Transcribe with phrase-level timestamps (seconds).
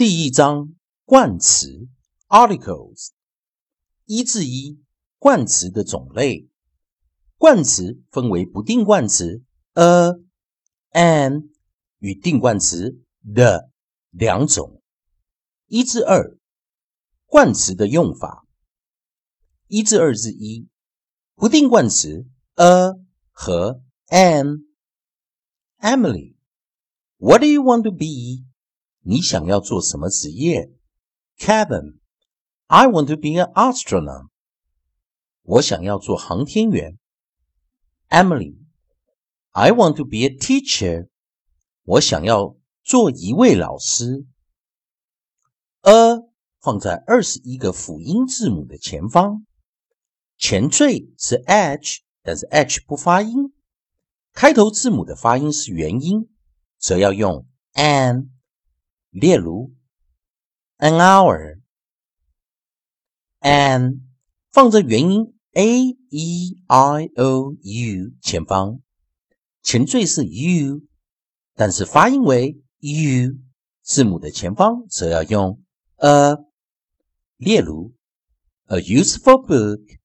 [0.00, 0.72] 第一章
[1.04, 1.86] 冠词
[2.28, 3.10] articles
[4.06, 4.82] 一至一
[5.18, 6.48] 冠词的种类。
[7.36, 9.42] 冠词分为不定冠词
[9.74, 10.14] a、
[10.92, 11.50] an
[11.98, 12.98] 与定冠词
[13.34, 13.68] the
[14.08, 14.82] 两种。
[15.66, 16.38] 一至二
[17.26, 18.46] 冠词的用法。
[19.66, 20.66] 一至二至一
[21.34, 22.94] 不定冠词 a
[23.32, 24.64] 和 an。
[25.78, 28.49] Emily，What do you want to be？
[29.02, 30.70] 你想要做什么职业
[31.38, 34.28] ？Kevin，I want to be an astronaut。
[35.42, 36.98] 我想要做航天员。
[38.10, 41.08] Emily，I want to be a teacher。
[41.84, 44.26] 我想要做一位老师。
[45.80, 46.18] a
[46.60, 49.46] 放在二十一个辅音字母的前方，
[50.36, 53.54] 前缀是 h，但是 h 不发音。
[54.34, 56.28] 开头字母的发音是元音，
[56.78, 58.28] 则要用 an。
[59.10, 59.74] 例如
[60.78, 60.94] ，an
[63.40, 64.00] hour，an
[64.50, 68.80] 放着元音 a e i o u 前方，
[69.62, 70.86] 前缀是 u，
[71.54, 73.38] 但是发音为 u，
[73.82, 75.62] 字母的前方则要用
[75.96, 76.36] a。
[77.36, 77.94] 例如
[78.66, 79.99] ，a useful book